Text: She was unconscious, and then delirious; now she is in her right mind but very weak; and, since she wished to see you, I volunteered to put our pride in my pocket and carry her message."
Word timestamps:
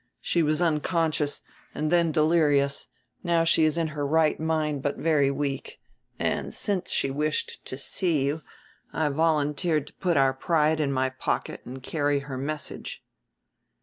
She 0.19 0.41
was 0.41 0.63
unconscious, 0.63 1.43
and 1.75 1.91
then 1.91 2.11
delirious; 2.11 2.87
now 3.21 3.43
she 3.43 3.65
is 3.65 3.77
in 3.77 3.89
her 3.89 4.03
right 4.03 4.39
mind 4.39 4.81
but 4.81 4.97
very 4.97 5.29
weak; 5.29 5.79
and, 6.17 6.55
since 6.55 6.89
she 6.89 7.11
wished 7.11 7.63
to 7.65 7.77
see 7.77 8.23
you, 8.25 8.41
I 8.91 9.09
volunteered 9.09 9.85
to 9.85 9.93
put 9.93 10.17
our 10.17 10.33
pride 10.33 10.79
in 10.79 10.91
my 10.91 11.11
pocket 11.11 11.61
and 11.65 11.83
carry 11.83 12.21
her 12.21 12.37
message." 12.39 13.03